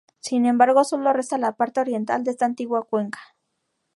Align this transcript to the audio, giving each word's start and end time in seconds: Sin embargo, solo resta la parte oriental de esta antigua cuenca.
Sin 0.19 0.47
embargo, 0.47 0.83
solo 0.83 1.13
resta 1.13 1.37
la 1.37 1.51
parte 1.51 1.79
oriental 1.79 2.23
de 2.23 2.31
esta 2.31 2.45
antigua 2.47 2.81
cuenca. 2.81 3.19